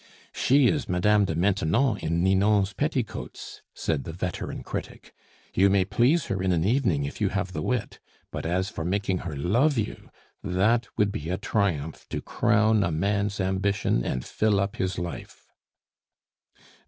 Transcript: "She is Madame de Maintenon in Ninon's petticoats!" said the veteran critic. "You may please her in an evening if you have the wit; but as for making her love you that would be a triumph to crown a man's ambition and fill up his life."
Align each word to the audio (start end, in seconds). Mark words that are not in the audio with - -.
"She 0.33 0.65
is 0.65 0.89
Madame 0.89 1.25
de 1.25 1.35
Maintenon 1.35 1.95
in 1.99 2.23
Ninon's 2.23 2.73
petticoats!" 2.73 3.61
said 3.75 4.03
the 4.03 4.11
veteran 4.11 4.63
critic. 4.63 5.13
"You 5.53 5.69
may 5.69 5.85
please 5.85 6.25
her 6.25 6.41
in 6.41 6.51
an 6.51 6.65
evening 6.65 7.03
if 7.05 7.21
you 7.21 7.29
have 7.29 7.53
the 7.53 7.61
wit; 7.61 7.99
but 8.31 8.43
as 8.43 8.67
for 8.67 8.83
making 8.83 9.19
her 9.19 9.35
love 9.37 9.77
you 9.77 10.09
that 10.43 10.87
would 10.97 11.11
be 11.11 11.29
a 11.29 11.37
triumph 11.37 12.07
to 12.09 12.19
crown 12.19 12.83
a 12.83 12.89
man's 12.89 13.39
ambition 13.39 14.03
and 14.03 14.25
fill 14.25 14.59
up 14.59 14.77
his 14.77 14.97
life." 14.97 15.45